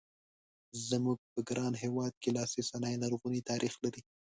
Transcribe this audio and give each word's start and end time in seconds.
زموږ 0.89 1.17
په 1.31 1.39
ګران 1.47 1.73
هېواد 1.83 2.13
کې 2.21 2.29
لاسي 2.37 2.61
صنایع 2.69 2.97
لرغونی 3.03 3.41
تاریخ 3.49 3.73
لري. 3.83 4.01